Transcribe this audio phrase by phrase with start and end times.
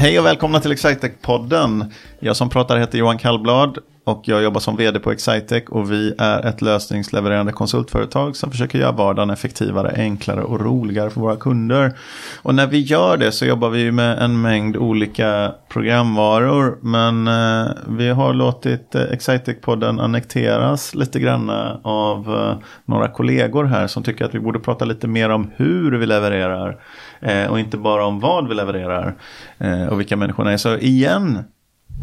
[0.00, 1.92] Hej och välkomna till Excitec-podden.
[2.20, 6.14] Jag som pratar heter Johan Kallblad och jag jobbar som vd på Excitec och vi
[6.18, 11.92] är ett lösningslevererande konsultföretag som försöker göra vardagen effektivare, enklare och roligare för våra kunder.
[12.42, 17.72] Och när vi gör det så jobbar vi med en mängd olika programvaror men eh,
[17.88, 21.50] vi har låtit eh, Excitec-podden annekteras lite grann
[21.82, 25.92] av eh, några kollegor här som tycker att vi borde prata lite mer om hur
[25.92, 26.76] vi levererar
[27.20, 29.14] Eh, och inte bara om vad vi levererar
[29.58, 30.56] eh, och vilka människorna är.
[30.56, 31.44] Så igen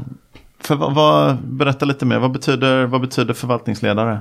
[0.58, 4.20] För, vad, berätta lite mer, vad betyder, vad betyder förvaltningsledare?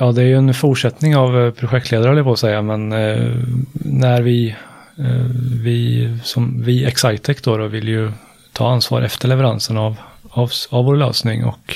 [0.00, 2.92] Ja, det är ju en fortsättning av eh, projektledare, håller jag på att säga, men
[2.92, 3.32] eh,
[3.72, 4.56] när vi,
[4.98, 5.26] eh,
[5.62, 8.12] vi, som vi Excitec då, då vill ju
[8.52, 9.96] ta ansvar efter leveransen av,
[10.36, 11.74] av, av vår lösning och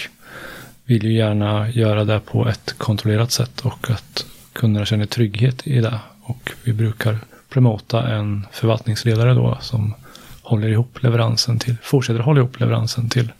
[0.85, 5.81] vill ju gärna göra det på ett kontrollerat sätt och att kunderna känner trygghet i
[5.81, 6.01] det.
[6.23, 9.95] Och vi brukar promota en förvaltningsledare då som
[10.43, 13.33] håller ihop leveransen till, fortsätter hålla ihop leveransen till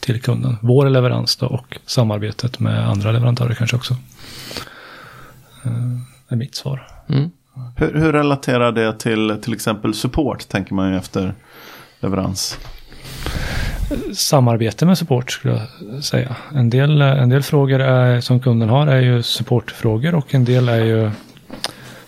[0.00, 0.56] till kunden.
[0.60, 3.96] Vår leverans då och samarbetet med andra leverantörer kanske också.
[5.62, 6.88] Det eh, är mitt svar.
[7.08, 7.30] Mm.
[7.76, 11.34] Hur, hur, relaterar det till till exempel support tänker man ju efter
[12.00, 12.58] leverans?
[14.14, 16.36] Samarbete med support skulle jag säga.
[16.54, 20.68] En del, en del frågor är, som kunden har är ju supportfrågor och en del
[20.68, 21.10] är ju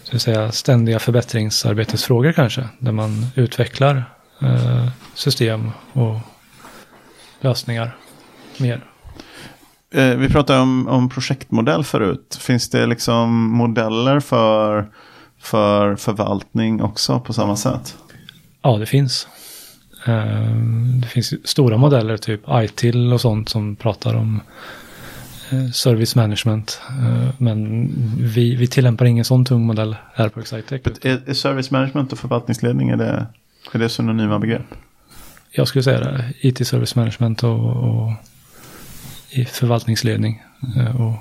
[0.02, 2.68] så att säga, ständiga förbättringsarbetesfrågor kanske.
[2.78, 4.04] Där man utvecklar
[4.42, 6.16] eh, system och
[7.40, 7.96] lösningar
[8.58, 8.84] mer.
[9.94, 12.38] Eh, vi pratade om, om projektmodell förut.
[12.40, 14.88] Finns det liksom modeller för,
[15.40, 17.96] för förvaltning också på samma sätt?
[18.62, 19.28] Ja, det finns.
[20.06, 20.56] Eh,
[21.00, 24.40] det finns stora modeller, typ ITIL och sånt som pratar om
[25.50, 26.80] eh, service management.
[27.38, 27.88] Men
[28.18, 30.82] vi, vi tillämpar ingen sån tung modell här på Excitec.
[31.02, 33.26] Är, är service management och förvaltningsledning, är det,
[33.72, 34.66] är det synonyma begrepp?
[35.50, 38.12] jag skulle säga det, IT Service Management och, och
[39.30, 40.42] i förvaltningsledning.
[40.76, 41.14] Eh, och,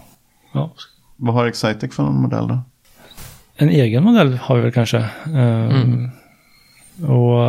[0.53, 0.73] ja.
[1.15, 2.61] Vad har Excitec för någon modell då?
[3.55, 4.97] En egen modell har vi väl kanske.
[4.97, 6.09] Eh, mm.
[7.01, 7.43] Och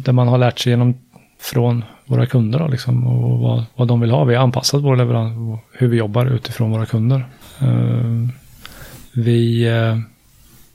[0.00, 0.94] det där man har lärt sig genom
[1.40, 4.24] från våra kunder då, liksom, och vad, vad de vill ha.
[4.24, 7.24] Vi har anpassat vår leverans och hur vi jobbar utifrån våra kunder.
[7.60, 8.28] Eh,
[9.12, 9.98] vi eh,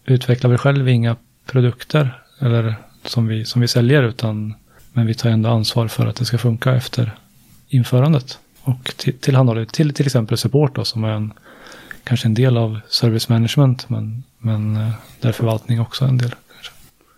[0.06, 1.16] utvecklar väl själv inga
[1.46, 2.76] produkter eller
[3.06, 4.54] som vi, som vi säljer utan
[4.94, 7.12] men vi tar ändå ansvar för att det ska funka efter
[7.68, 8.40] införandet.
[8.62, 11.34] Och till, tillhandahåller till, till exempel support då, som är en,
[12.04, 16.36] kanske en del av service management, men, men uh, där förvaltning också är en del.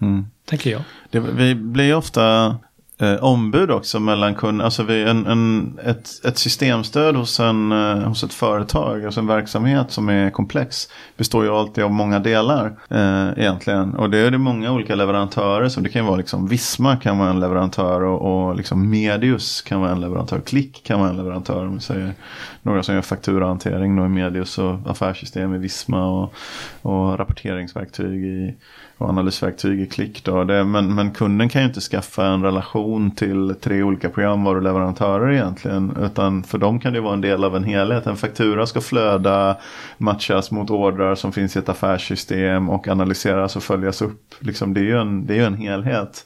[0.02, 0.26] Mm.
[0.46, 0.82] Tänker jag.
[1.10, 2.56] Det, vi blir ofta
[2.98, 4.66] eh, ombud också mellan kunder.
[4.66, 9.28] Alltså vi, en, en, ett, ett systemstöd hos, en, eh, hos ett företag, alltså en
[9.28, 13.96] verksamhet som är komplex, består ju alltid av många delar eh, egentligen.
[13.96, 15.70] Och det är det många olika leverantörer.
[15.70, 19.82] Så det kan vara liksom Visma kan vara en leverantör och, och liksom Medius kan
[19.82, 20.40] vara en leverantör.
[20.40, 21.68] Klick kan vara en leverantör.
[21.68, 22.14] Om vi säger
[22.62, 26.34] några som gör fakturahantering då i Medius och affärssystem i Visma och,
[26.82, 28.56] och rapporteringsverktyg i
[28.98, 30.24] och analysverktyg i klick.
[30.24, 30.44] Då.
[30.44, 35.98] Det, men, men kunden kan ju inte skaffa en relation till tre olika programvaruleverantörer egentligen.
[36.02, 38.08] Utan för dem kan det vara en del av en helhet.
[38.08, 39.58] En faktura ska flöda,
[39.98, 44.36] matchas mot ordrar som finns i ett affärssystem och analyseras och följas upp.
[44.40, 46.26] Liksom, det är ju en, det är en helhet.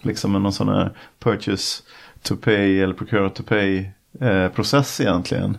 [0.00, 1.82] Liksom en någon sån här purchase
[2.22, 3.90] to pay eller procure to pay
[4.20, 5.56] eh, process egentligen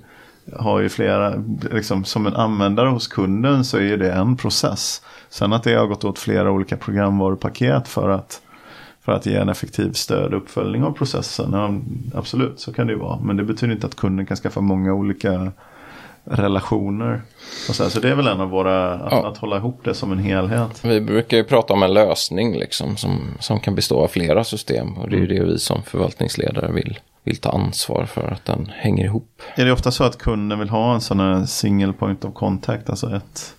[0.56, 5.01] har ju flera, liksom, som en användare hos kunden så är det en process.
[5.30, 8.42] Sen att det har gått åt flera olika programvarupaket för att,
[9.01, 11.50] för att ge en effektiv stöd och uppföljning av processen.
[11.54, 11.74] Ja,
[12.19, 13.19] absolut, så kan det ju vara.
[13.19, 15.51] Men det betyder inte att kunden kan skaffa många olika
[16.24, 17.22] relationer.
[17.69, 19.28] Och så, här, så det är väl en av våra, att, Ja.
[19.28, 20.80] att hålla ihop det som en helhet.
[20.86, 24.94] Vi brukar ju prata om en lösning liksom, som, som kan bestå av flera system.
[24.98, 28.72] Och det är ju det vi som förvaltningsledare vill, vill ta ansvar för att den
[28.75, 29.42] hänger ihop.
[29.56, 32.90] Är det ofta så att kunden vill ha en sån här single point of contact,
[32.90, 33.56] alltså ett,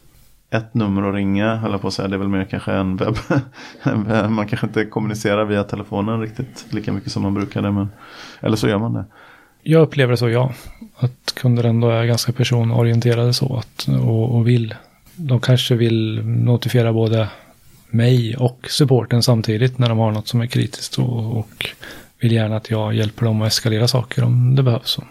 [0.51, 2.97] ett nummer att ringa, höll jag på att säga, det är väl mer kanske en
[2.97, 3.17] webb.
[3.83, 4.31] en webb.
[4.31, 7.89] man kanske inte kommunicerar via telefonen riktigt lika mycket som man brukade, men
[8.41, 9.05] eller så gör man det.
[9.63, 10.53] Jag upplever det så, ja.
[10.97, 14.75] Att kunder ändå är ganska personorienterade så att, och, och vill.
[15.17, 17.29] De kanske vill notifiera både
[17.91, 21.67] mig och supporten samtidigt när de har något som är kritiskt och, och
[22.25, 24.91] vill gärna att jag hjälper dem att eskalera saker om det behövs.
[24.91, 25.03] Så.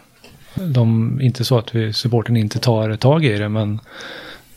[0.55, 3.79] De, inte så att vi, supporten inte tar tag i det, men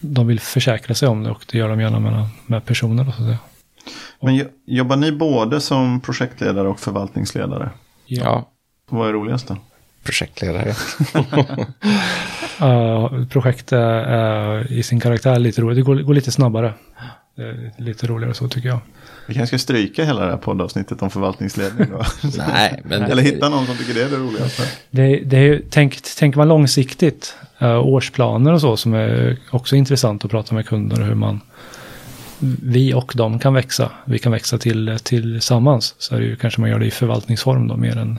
[0.01, 3.09] de vill försäkra sig om det och det gör de gärna med, med personer.
[3.09, 3.37] Och så där.
[4.23, 7.71] Men jo- jobbar ni både som projektledare och förvaltningsledare?
[8.07, 8.49] Ja,
[8.91, 9.57] Vad är roligast då?
[10.05, 10.75] projektledare.
[12.63, 15.77] Uh, projekt är, är i sin karaktär lite roligt.
[15.77, 16.75] Det går, går lite snabbare.
[17.37, 18.79] Det är lite roligare så tycker jag.
[19.27, 22.03] Vi kanske ska stryka hela det här poddavsnittet om förvaltningsledning då.
[22.39, 24.63] Nej, men Eller hitta någon som tycker det är det roligaste.
[24.91, 30.25] Det, det är, tänk, tänker man långsiktigt, uh, årsplaner och så som är också intressant
[30.25, 31.41] att prata med kunder hur man
[32.63, 33.91] vi och de kan växa.
[34.05, 35.95] Vi kan växa till tillsammans.
[35.99, 38.19] Så är det ju kanske man gör det i förvaltningsform då mer än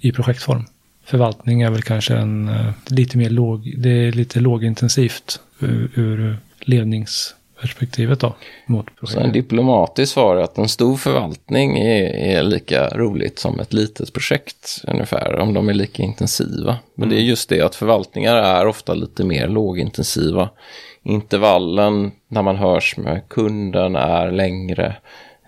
[0.00, 0.64] i projektform.
[1.04, 6.38] Förvaltning är väl kanske en eh, lite mer låg, det är lite lågintensivt ur, ur
[7.58, 8.34] ledningsperspektivet då.
[8.66, 13.60] Mot Så en diplomatisk svar är att en stor förvaltning är, är lika roligt som
[13.60, 16.78] ett litet projekt ungefär, om de är lika intensiva.
[16.94, 20.48] Men det är just det att förvaltningar är ofta lite mer lågintensiva.
[21.02, 24.96] Intervallen när man hörs med kunden är längre.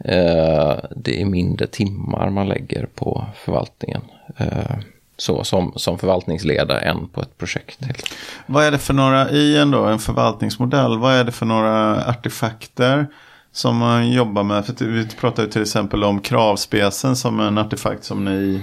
[0.04, 4.02] Eh, det är mindre timmar man lägger på förvaltningen.
[4.36, 4.78] Eh,
[5.20, 7.84] så som, som förvaltningsledare än på ett projekt.
[7.84, 8.14] Helt.
[8.46, 12.04] Vad är det för några, i en, då, en förvaltningsmodell, vad är det för några
[12.08, 13.06] artefakter
[13.52, 14.66] som man jobbar med?
[14.66, 18.62] För vi pratade till exempel om kravspecen som en artefakt som ni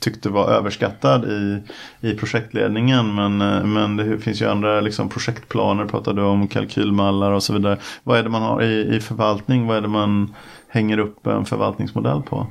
[0.00, 1.62] tyckte var överskattad i,
[2.00, 3.14] i projektledningen.
[3.14, 3.38] Men,
[3.72, 7.78] men det finns ju andra liksom, projektplaner, pratade du om kalkylmallar och så vidare.
[8.02, 9.66] Vad är det man har i, i förvaltning?
[9.66, 10.34] Vad är det man
[10.68, 12.46] hänger upp en förvaltningsmodell på?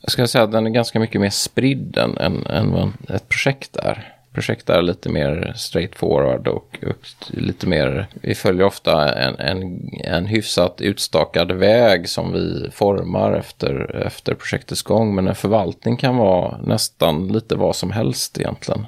[0.00, 3.28] Jag skulle säga att den är ganska mycket mer spridd än, än, än vad ett
[3.28, 4.14] projekt är.
[4.32, 10.26] Projekt är lite mer straightforward och, och lite mer, vi följer ofta en, en, en
[10.26, 15.14] hyfsat utstakad väg som vi formar efter, efter projektets gång.
[15.14, 18.86] Men en förvaltning kan vara nästan lite vad som helst egentligen.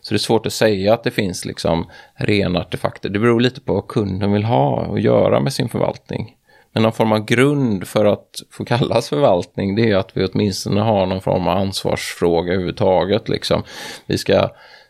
[0.00, 3.08] Så det är svårt att säga att det finns liksom rena artefakter.
[3.08, 6.36] Det beror lite på vad kunden vill ha och göra med sin förvaltning.
[6.72, 10.80] Men någon form av grund för att få kallas förvaltning det är att vi åtminstone
[10.80, 13.28] har någon form av ansvarsfråga överhuvudtaget.
[13.28, 13.62] Liksom.
[14.06, 14.48] Vi, ska,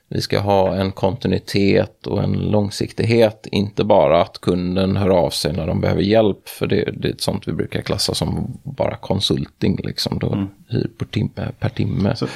[0.08, 3.46] vi ska ha en kontinuitet och en långsiktighet.
[3.52, 6.48] Inte bara att kunden hör av sig när de behöver hjälp.
[6.48, 9.78] För det, det är ett sånt vi brukar klassa som bara konsulting.
[9.84, 11.52] Liksom, då hyr per timme.
[11.58, 12.16] Per timme.
[12.16, 12.26] Så,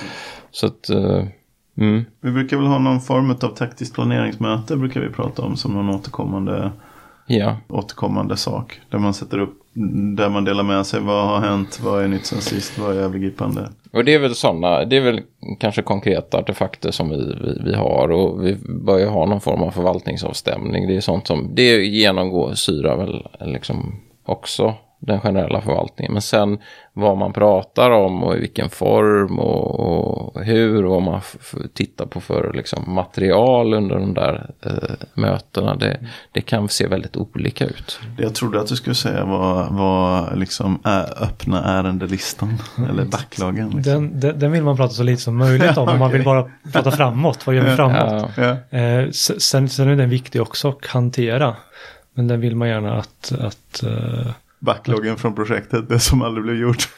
[0.50, 1.24] Så att, eh,
[1.78, 2.04] mm.
[2.20, 5.90] vi brukar väl ha någon form av taktiskt planeringsmöte brukar vi prata om som någon
[5.90, 6.72] återkommande
[7.26, 7.56] ja.
[7.68, 8.80] återkommande sak.
[8.90, 9.58] Där man sätter upp,
[10.16, 11.00] där man delar med sig.
[11.00, 11.80] Vad har hänt?
[11.84, 12.78] Vad är nytt sen sist?
[12.78, 13.68] Vad är övergripande?
[13.92, 15.20] Och det är väl sådana, det är väl
[15.58, 19.70] kanske konkreta artefakter som vi, vi, vi har och vi börjar ha någon form av
[19.70, 20.86] förvaltningsavstämning.
[20.86, 26.12] Det är sånt som, det genomsyrar väl liksom också den generella förvaltningen.
[26.12, 26.58] Men sen
[26.92, 31.20] vad man pratar om och i vilken form och, och hur och vad man
[31.74, 34.72] tittar på för liksom, material under de där eh,
[35.14, 35.76] mötena.
[35.76, 35.98] Det,
[36.32, 38.00] det kan se väldigt olika ut.
[38.16, 40.78] Det jag trodde att du skulle säga var, var liksom
[41.16, 42.58] öppna ärendelistan.
[42.90, 43.70] Eller backloggen.
[43.70, 43.92] Liksom.
[43.92, 45.88] Den, den, den vill man prata så lite som möjligt om.
[45.96, 47.46] om Man vill bara prata framåt.
[47.46, 48.30] Vad gör vi framåt?
[48.36, 48.78] Ja, Ja.
[48.78, 51.56] Eh, sen, sen är den viktig också att hantera.
[52.14, 53.32] Men den vill man gärna att...
[53.40, 54.32] att eh,
[54.66, 56.88] Backloggen från projektet, det som aldrig blev gjort.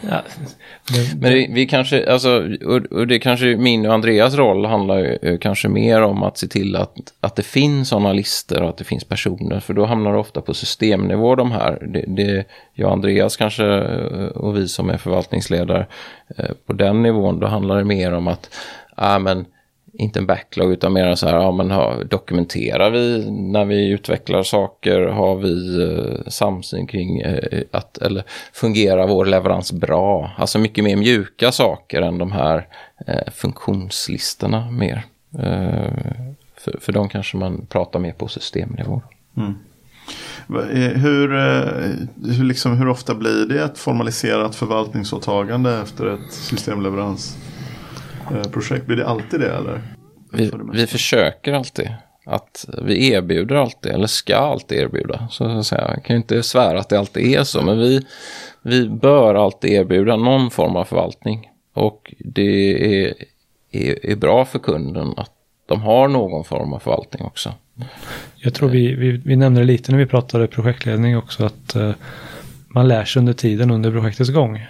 [0.00, 0.22] ja,
[1.20, 5.18] Men det, vi kanske, alltså, och, och det kanske min och Andreas roll handlar ju
[5.22, 8.78] eh, kanske mer om att se till att, att det finns sådana listor och att
[8.78, 9.60] det finns personer.
[9.60, 11.86] För då hamnar det ofta på systemnivå de här.
[11.86, 15.86] Det, det, jag och Andreas kanske eh, och vi som är förvaltningsledare
[16.36, 18.54] eh, på den nivån, då handlar det mer om att,
[18.96, 19.44] ja men
[19.92, 24.42] inte en backlog utan mer så här, ja men har, dokumenterar vi när vi utvecklar
[24.42, 30.30] saker, har vi eh, samsyn kring eh, att, eller fungerar vår leverans bra?
[30.36, 32.66] Alltså mycket mer mjuka saker än de här
[33.06, 35.04] eh, funktionslistorna mer.
[35.38, 35.92] Eh,
[36.56, 39.02] för, för de kanske man pratar mer på systemnivå.
[39.36, 39.54] Mm.
[40.48, 41.90] Eh, hur, eh,
[42.36, 47.36] hur, liksom, hur ofta blir det ett formaliserat förvaltningsåtagande efter ett systemleverans?
[48.22, 48.86] Systemleveransprojekt?
[48.86, 49.80] Blir det alltid det eller?
[50.32, 51.90] vi, vi försöker alltid.
[52.26, 55.28] Att vi erbjuder alltid, eller ska alltid erbjuda.
[55.30, 55.90] Så att säga.
[55.94, 58.06] Jag kan ju inte svära att det alltid är så, men vi,
[58.62, 61.50] vi bör alltid erbjuda någon form av förvaltning.
[61.74, 63.14] Och det är,
[63.70, 65.32] är, är bra för kunden att
[65.66, 67.54] de har någon form av förvaltning också.
[68.36, 71.92] Jag tror vi, vi, vi nämnde det lite när vi pratade projektledning också att eh,
[72.68, 74.66] man lär sig under tiden under projektets gång.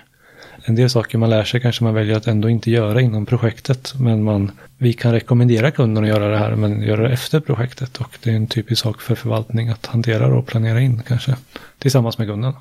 [0.65, 3.95] En del saker man lär sig kanske man väljer att ändå inte göra inom projektet.
[3.99, 7.97] Men man, vi kan rekommendera kunden att göra det här men göra det efter projektet.
[7.97, 11.37] Och det är en typisk sak för förvaltning att hantera och planera in kanske.
[11.79, 12.53] Tillsammans med kunden.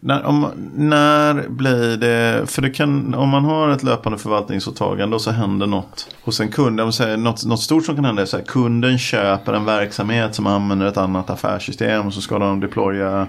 [0.00, 5.22] När, om, när blir det, för det kan, om man har ett löpande förvaltningsåtagande och
[5.22, 6.80] så händer något hos en kund.
[6.80, 10.46] Om säger, något, något stort som kan hända är att kunden köper en verksamhet som
[10.46, 13.26] använder ett annat affärssystem och så ska de deploya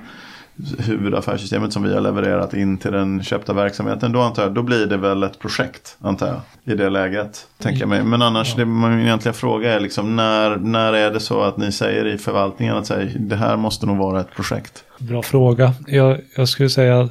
[0.79, 4.11] huvudaffärssystemet som vi har levererat in till den köpta verksamheten.
[4.11, 6.73] Då antar jag, då blir det väl ett projekt antar jag.
[6.73, 8.03] I det läget, tänker jag mig.
[8.03, 11.71] Men annars, det min egentliga fråga är liksom när, när är det så att ni
[11.71, 14.83] säger i förvaltningen att säga, det här måste nog vara ett projekt?
[14.99, 15.73] Bra fråga.
[15.87, 17.09] Jag, jag skulle säga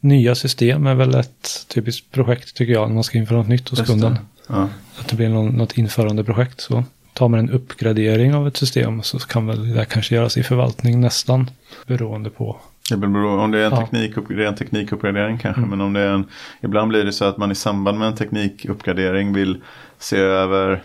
[0.00, 2.88] nya system är väl ett typiskt projekt tycker jag.
[2.88, 3.92] När man ska införa något nytt hos Just det.
[3.92, 4.18] kunden.
[4.48, 4.68] Ja.
[5.00, 6.60] Att det blir någon, något införande projekt.
[6.60, 10.42] Så tar man en uppgradering av ett system så kan väl det kanske göras i
[10.42, 11.50] förvaltning nästan.
[11.86, 12.56] Beroende på.
[12.90, 13.80] Det beror, om det är en Ja.
[13.80, 15.58] teknik, det är en teknikuppgradering kanske.
[15.60, 15.70] Mm.
[15.70, 16.24] Men om det är en,
[16.60, 19.62] ibland blir det så att man i samband med en teknikuppgradering vill
[19.98, 20.82] se över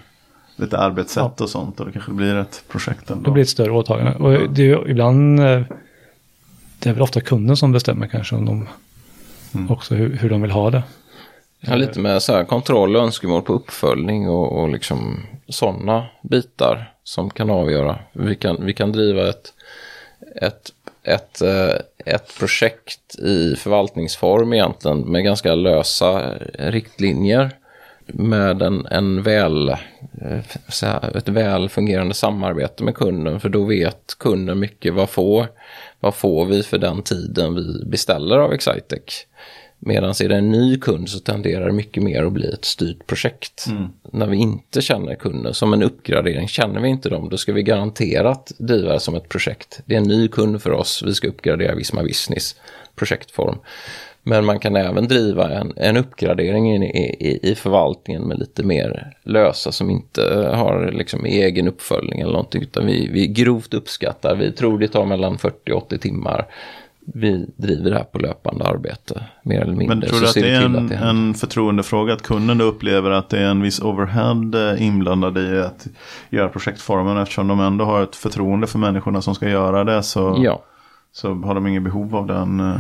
[0.56, 1.80] lite arbetssätt och sånt.
[1.80, 3.24] Och det kanske blir ett projekt ändå.
[3.24, 4.13] Det blir ett större åtagande.
[4.13, 5.39] Och det är ju ibland.
[5.39, 5.62] eh,
[6.80, 8.68] Det är väl ofta kunden som bestämmer kanske om de.
[9.56, 9.72] Mm.
[9.72, 10.84] Också hur, hur de vill ha det.
[11.60, 16.92] Ja, lite med så här kontroll och önskemål på uppföljning och, och liksom sådana bitar
[17.04, 18.00] som kan avgöra.
[18.13, 19.54] Vi kan, vi kan driva ett,
[20.42, 20.72] ett,
[21.08, 27.52] ett, eh, ett projekt i förvaltningsform egentligen med ganska lösa eh, riktlinjer
[28.06, 30.40] med en, en väl, eh,
[30.82, 35.48] här, ett väl fungerande samarbete med kunden för då vet kunden mycket vad får,
[36.00, 39.26] vad får vi för den tiden vi beställer av Excitec.
[39.79, 43.07] Medan är det en ny kund så tenderar det mycket mer att bli ett styrt
[43.07, 43.65] projekt.
[44.12, 47.63] När vi inte känner kunden, som en uppgradering, känner vi inte dem, då ska vi
[47.63, 49.81] garanterat driva det som ett projekt.
[49.86, 52.55] Det är en ny kund för oss, vi ska uppgradera Visma Business
[52.96, 53.60] projektform.
[54.24, 56.86] Men man kan även driva en, en uppgradering i,
[57.19, 62.62] i, i förvaltningen med lite mer lösa som inte har liksom egen uppföljning eller någonting.
[62.62, 66.48] Utan vi, vi grovt uppskattar, vi tror det tar mellan 40 och 80 timmar.
[67.14, 69.88] Vi driver det här på löpande arbete, mer eller mindre.
[69.96, 73.30] Men tror du att det är en, att det en förtroendefråga att kunden upplever att
[73.30, 75.88] det är en viss overhead eh, inblandad i att
[76.30, 80.36] göra projektformen eftersom de ändå har ett förtroende för människorna som ska göra det så,
[80.44, 80.64] Ja.
[81.12, 82.60] så har de ingen behov av den.
[82.60, 82.80] eh.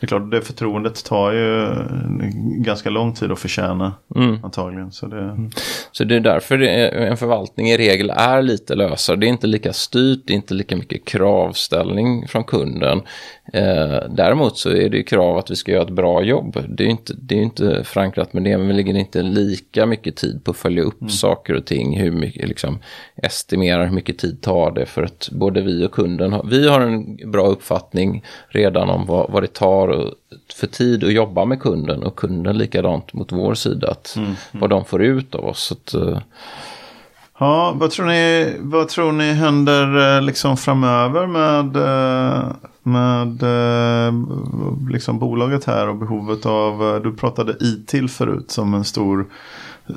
[0.00, 1.76] Det är klart, det förtroendet tar ju eh,
[2.64, 4.38] ganska lång tid att förtjäna Mm.
[4.44, 4.92] antagligen.
[4.92, 5.50] Så det,
[5.92, 9.16] Så det är därför det är, en förvaltning i regel är lite lösare.
[9.16, 13.02] Det är inte lika styrt, det är inte lika mycket kravställning från kunden.
[13.54, 16.64] Eh, däremot så är det ju krav att vi ska göra ett bra jobb.
[16.68, 19.86] Det är ju inte, det är inte förankrat med det, men vi lägger inte lika
[19.86, 22.00] mycket tid på att följa upp saker och ting.
[22.00, 22.78] Hur mycket, liksom,
[23.16, 26.80] estimera hur mycket tid tar det för att både vi och kunden har, vi har
[26.80, 30.14] en bra uppfattning redan om vad, vad det tar och,
[30.54, 33.90] för tid att jobba med kunden och kunden likadant mot vår sida.
[33.90, 34.16] Att,
[34.52, 35.72] Vad de får ut av oss.
[35.72, 36.18] Att, eh,
[37.42, 42.44] Ja, vad tror ni, vad tror ni händer eh, liksom framöver med, eh,
[42.82, 44.14] med eh,
[44.90, 49.26] liksom bolaget här och behovet av, du pratade ITIL förut som en stor,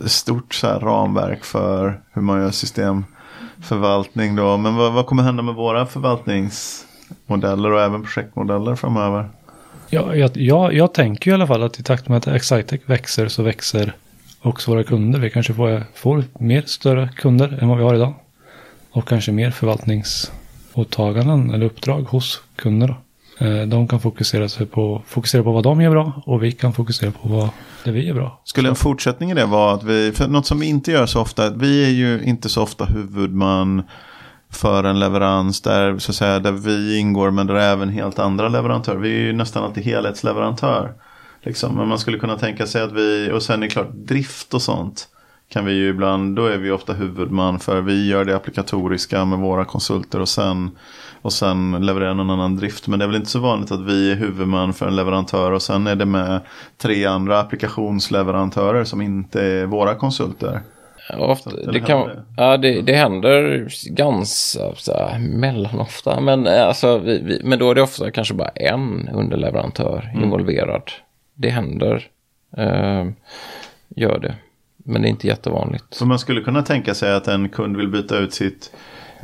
[0.06, 4.58] stort så här ramverk för hur man gör systemförvaltning då.
[4.58, 9.30] Men vad, vad kommer hända med våra förvaltningsmodeller och även projektmodeller framöver?
[9.90, 13.28] Ja, jag, jag, jag tänker i alla fall att i takt med att Excitec växer
[13.28, 13.94] så växer
[14.46, 15.20] också våra kunder.
[15.20, 18.14] Vi kanske får, får mer större kunder än vad vi har idag.
[18.92, 22.88] Och kanske mer förvaltningsåtaganden eller uppdrag hos kunder.
[22.88, 22.96] Då.
[23.46, 26.74] Eh, de kan fokusera, sig på, fokusera på vad de gör bra och vi kan
[26.74, 27.50] fokusera på vad
[27.84, 28.42] det vi är bra.
[28.44, 31.22] Skulle en fortsättning i det vara att vi, för något som vi inte gör så
[31.22, 33.84] ofta, vi är ju inte så ofta huvudman
[34.50, 38.50] för en leverans där, så att säga, där vi ingår men där även helt andra
[38.50, 38.98] leverantörer.
[38.98, 40.94] Vi är ju nästan alltid helhetsleverantör.
[41.46, 41.76] Liksom.
[41.76, 44.62] Men man skulle kunna tänka sig att vi, och sen är det klart drift och
[44.62, 45.08] sånt
[45.50, 49.40] kan vi ju ibland, då är vi ofta huvudman för vi gör det applikatoriska med
[49.40, 50.72] våra konsulter och sen,
[51.22, 52.88] och sen levererar någon annan drift.
[52.88, 55.62] Men det är väl inte så vanligt att vi är huvudman för en leverantör och
[55.62, 56.42] sen är det med
[56.78, 60.62] tre andra applikationsleverantörer som inte är våra konsulter.
[61.18, 62.44] Ofta, Eller det, kan, händer det?
[62.44, 66.22] ja, det, det händer ganska så här, mellanofta.
[66.22, 70.24] Men, eh, alltså, vi, vi, men då är det ofta kanske bara en underleverantör Mm.
[70.24, 70.82] involverad.
[71.36, 72.08] Det händer.
[72.58, 73.06] Eh,
[73.96, 74.36] gör det.
[74.78, 75.86] men det är inte jättevanligt.
[75.90, 78.72] Så man skulle kunna tänka sig att en kund vill byta ut sitt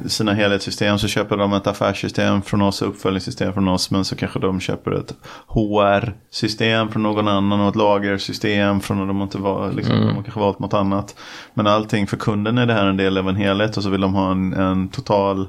[0.06, 3.92] sina helhetssystem så köper de ett affärssystem från oss och uppföljningssystem från oss.
[3.92, 5.14] Men så kanske de köper ett
[5.48, 10.08] HR-system från någon annan och ett lagersystem från de inte var, liksom, mm.
[10.08, 11.16] de har kanske valt något annat.
[11.54, 14.02] Men allting för kunden är det här en del av en helhet och så vill
[14.02, 15.48] de ha en, en total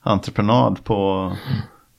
[0.00, 1.32] entreprenad på,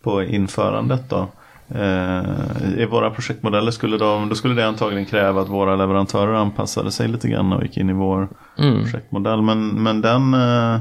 [0.04, 1.28] på införandet då.
[1.70, 6.92] Eh, I våra projektmodeller skulle de, då skulle det antagligen kräva att våra leverantörer anpassade
[6.92, 8.30] sig lite grann och gick in i vår
[8.60, 8.84] mm.
[8.84, 9.42] projektmodell.
[9.42, 10.80] Men, men den eh,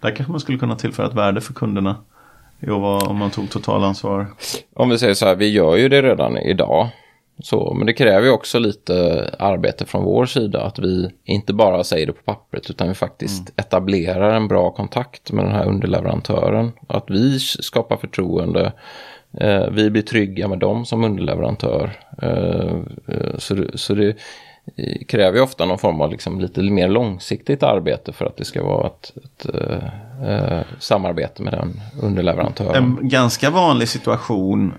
[0.00, 1.96] där kanske man skulle kunna tillföra ett värde för kunderna.
[3.08, 4.26] om man tog totalansvar.
[4.74, 6.90] Om vi säger så här, vi gör ju det redan idag.
[7.38, 11.84] Så, men det kräver ju också lite arbete från vår sida att vi inte bara
[11.84, 13.52] säger det på pappret utan vi faktiskt mm.
[13.56, 16.72] etablerar en bra kontakt med den här underleverantören.
[16.88, 18.72] Att vi skapar förtroende,
[19.40, 21.90] Eh, vi blir trygga med dem som underleverantör.
[22.22, 22.76] Eh,
[23.06, 24.16] eh, så, så det,
[25.08, 28.64] kräver ju ofta någon form av liksom lite mer långsiktigt arbete för att det ska
[28.64, 29.46] vara ett, ett
[30.78, 32.98] samarbete med den underleverantören.
[33.00, 34.72] En ganska vanlig situation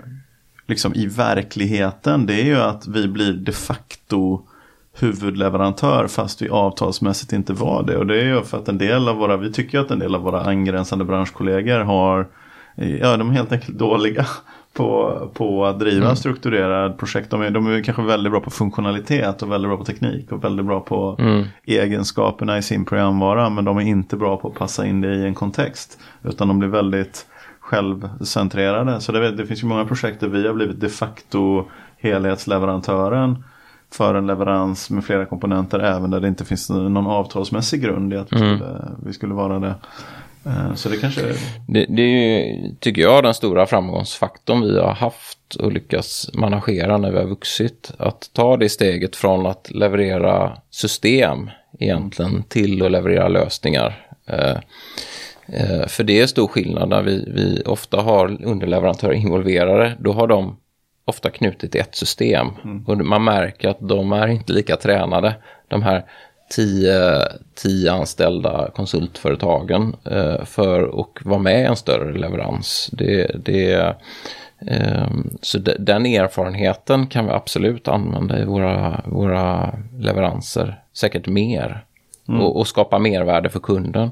[0.68, 4.42] liksom i verkligheten det är ju att vi blir de facto
[5.00, 7.98] huvudleverantör fast vi avtalsmässigt inte var det.
[7.98, 10.16] Och det är ju för att en del av våra, vi tycker att en del
[10.16, 12.28] av våra angränsande branschkollegor har,
[12.76, 14.26] ja de är helt enkelt dåliga
[14.74, 16.16] på, på att driva mm.
[16.16, 17.30] strukturerad projekt.
[17.30, 20.44] De är, de är kanske väldigt bra på funktionalitet och väldigt bra på teknik och
[20.44, 21.46] väldigt bra på mm.
[21.66, 23.50] egenskaperna i sin programvara.
[23.50, 26.00] Men de är inte bra på att passa in det i en kontext.
[26.24, 27.26] Utan de blir väldigt
[27.60, 29.02] självcentrerade.
[29.02, 31.66] Så det, det finns ju många projekt där vi har blivit de facto
[31.98, 33.44] helhetsleverantören
[33.92, 38.18] för en leverans med flera komponenter även där det inte finns någon avtalsmässig grund i
[38.18, 38.58] att vi, mm.
[38.58, 39.76] skulle, vi skulle vara det.
[40.46, 41.22] Eh, så det kanske...
[41.68, 47.12] Det, det är tycker jag, den stora framgångsfaktorn vi har haft och lyckats managera när
[47.12, 47.92] vi har vuxit.
[47.98, 51.50] Att ta det steget från att leverera system
[51.80, 54.08] egentligen till att leverera lösningar.
[54.26, 54.58] Eh,
[55.48, 59.98] eh, för det är stor skillnad när vi, vi ofta har underleverantörer involverade.
[60.00, 60.58] Då har de
[61.06, 62.48] ofta knutit ett system.
[62.64, 62.86] Mm.
[62.88, 65.36] Och man märker att de är inte lika tränade.
[65.68, 66.06] De här
[66.50, 72.90] tio, tio anställda konsultföretagen eh, för att vara med i en större leverans.
[72.92, 73.96] Det, det,
[74.68, 75.08] eh,
[75.42, 81.84] så de, den erfarenheten kan vi absolut använda i våra, våra leveranser, säkert mer.
[82.28, 82.42] Mm.
[82.42, 84.12] Och, och, skapa mervärde för kunden.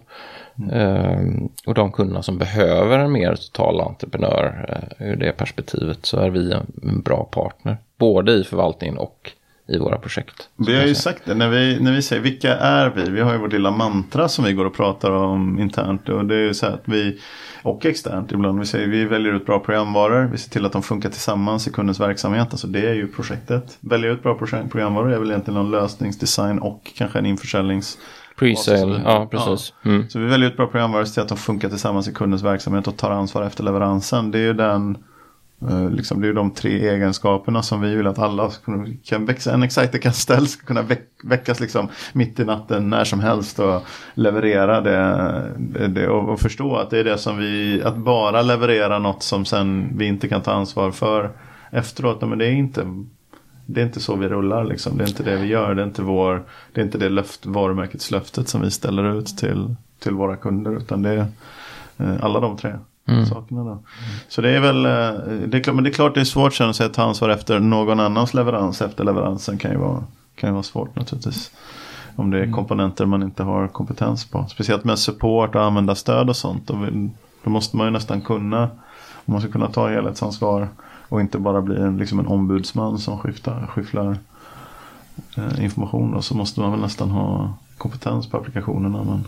[0.71, 1.49] Mm.
[1.65, 6.51] Och de kunderna som behöver en mer total entreprenör ur det perspektivet så är vi
[6.51, 7.77] en, en bra partner.
[7.97, 9.31] Både i förvaltningen och
[9.73, 10.49] i våra projekt.
[10.55, 13.09] Vi har ju sagt det när vi, när vi säger vilka är vi?
[13.09, 16.09] Vi har ju vårt lilla mantra som vi går och pratar om internt.
[16.09, 17.19] Och det är ju så att vi,
[17.63, 20.29] och externt ibland, vi säger vi väljer ut bra programvaror.
[20.31, 22.47] Vi ser till att de funkar tillsammans i kundens verksamhet.
[22.51, 23.77] Alltså det är ju projektet.
[23.79, 24.36] Välja ut bra
[24.71, 27.97] programvaror är väl egentligen någon lösningsdesign och kanske en införsäljnings
[28.39, 29.73] Pre-sale, ja precis.
[29.83, 29.89] Ja.
[29.89, 30.09] Mm.
[30.09, 32.88] Så vi väljer ut bra programvaror, ser till att de funkar tillsammans i kundens verksamhet
[32.88, 34.31] och tar ansvar efter leveransen.
[34.31, 34.97] Det är ju den
[35.69, 38.52] Eh, liksom, det är de tre egenskaperna som vi vill att alla
[39.04, 39.54] kan växa.
[39.54, 43.82] En exciter kan ska kunna väck, väckas liksom mitt i natten när som helst och
[44.13, 48.99] leverera det, det och, och, förstå att det är det som vi, att bara leverera
[48.99, 51.32] något som sen vi inte kan ta ansvar för
[51.71, 52.21] efteråt.
[52.21, 53.06] Men det är inte,
[53.65, 54.97] det är inte så vi rullar liksom.
[54.97, 55.76] Det är inte det vi gör.
[55.76, 59.38] Det är inte, vår, det är inte det löft, varumärkets löftet som vi ställer ut
[59.38, 60.78] till, till våra kunder.
[60.78, 61.26] Utan det är
[61.97, 62.73] eh, alla de tre.
[63.05, 63.25] Mm.
[63.25, 63.79] Sakerna då.
[64.27, 66.53] Så det är väl, eh, det är klart, men det är klart det är svårt
[66.53, 68.81] sen att ta ansvar efter någon annans leverans.
[68.81, 70.03] Efter leveransen kan ju vara,
[70.35, 71.51] kan ju vara svårt naturligtvis.
[72.15, 72.53] Om det är mm.
[72.53, 74.45] komponenter man inte har kompetens på.
[74.49, 76.67] Speciellt med support och använda stöd och sånt.
[76.67, 76.87] Då,
[77.43, 78.63] då måste man ju nästan kunna,
[79.25, 80.67] om man ska kunna ta helhetsansvar
[81.09, 84.17] och inte bara bli en, liksom en ombudsman som skiftar, skifflar
[85.37, 86.11] eh, information.
[86.11, 89.25] Då, så måste man väl nästan ha kompetens på applikationerna man,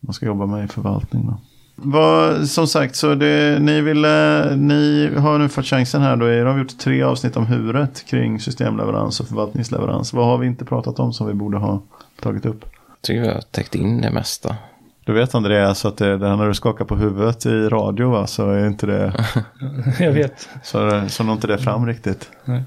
[0.00, 1.26] man ska jobba med i förvaltning.
[1.26, 1.36] Då.
[1.82, 6.26] Vad, som sagt, så det, ni, ville, ni har nu fått chansen här då.
[6.26, 10.12] Er har gjort tre avsnitt om huret kring systemleverans och förvaltningsleverans.
[10.12, 11.82] Vad har vi inte pratat om som vi borde ha
[12.20, 12.64] tagit upp?
[12.88, 14.56] Jag tycker vi har täckt in det mesta.
[15.04, 18.26] Du vet Andreas att det, det här när du skakar på huvudet i radio va,
[18.26, 19.12] så är inte det...
[19.98, 20.48] jag vet.
[20.62, 22.30] Så, så når inte det fram riktigt.
[22.44, 22.62] Nej.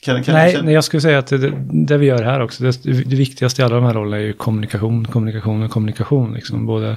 [0.00, 2.82] Kan, kan nej, nej, jag skulle säga att det, det, vi gör här också, det,
[2.82, 6.34] det viktigaste i alla de här rollerna är ju kommunikation, kommunikation och kommunikation.
[6.34, 6.66] Liksom.
[6.66, 6.96] Både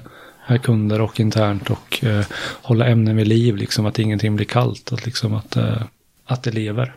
[0.58, 2.26] kunder och internt och eh,
[2.62, 5.82] hålla ämnen vid liv, liksom att ingenting blir kallt, att, liksom att, eh,
[6.26, 6.96] att det lever.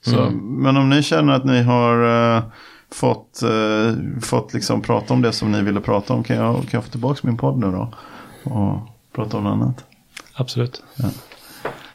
[0.00, 0.62] Så, mm.
[0.62, 2.42] Men om ni känner att ni har eh,
[2.92, 6.68] fått, eh, fått liksom prata om det som ni ville prata om, kan jag, kan
[6.70, 7.94] jag få tillbaka min podd nu då?
[8.44, 8.78] Och
[9.12, 9.84] prata om något annat?
[10.34, 10.82] Absolut.
[10.96, 11.10] Ja.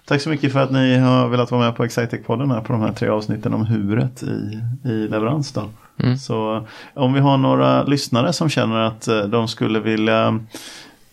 [0.05, 2.81] Tack så mycket för att ni har velat vara med på Excitec-podden här på de
[2.81, 5.69] här tre avsnitten om huret i, i leverans då.
[5.99, 6.17] Mm.
[6.17, 10.39] Så om vi har några lyssnare som känner att eh, de skulle vilja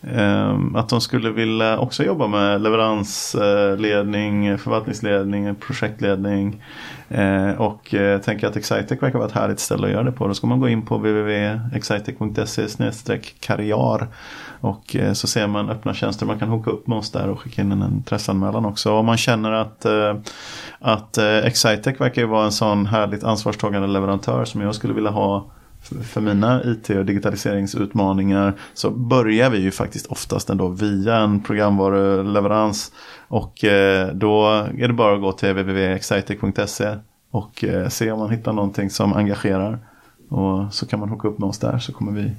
[0.03, 6.63] Ehm, att de skulle vilja också jobba med leveransledning, förvaltningsledning, projektledning.
[7.09, 10.27] Ehm, och eh, tänker att Excitec verkar vara ett härligt ställe att göra det på.
[10.27, 14.07] Då ska man gå in på www.excitec.se karriär.
[14.59, 16.25] Och eh, så ser man öppna tjänster.
[16.25, 18.93] Man kan hooka upp med oss där och skicka in en intresseanmälan också.
[18.93, 20.15] Om man känner att, eh,
[20.79, 25.45] att Excitec verkar vara en sån härligt ansvarstagande leverantör som jag skulle vilja ha
[25.81, 32.91] för mina IT och digitaliseringsutmaningar så börjar vi ju faktiskt oftast ändå via en programvaruleverans.
[33.27, 36.97] Och eh, då är det bara att gå till www.excitec.se
[37.31, 39.79] och eh, se om man hittar någonting som engagerar.
[40.29, 42.31] Och så kan man hooka upp med oss där så kommer vi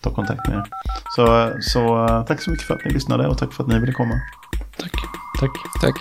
[0.00, 0.64] ta kontakt med er.
[1.16, 3.78] Så, så eh, tack så mycket för att ni lyssnade och tack för att ni
[3.78, 4.14] ville komma.
[4.78, 4.92] Tack.
[5.40, 5.50] Tack.
[5.80, 5.94] Tack.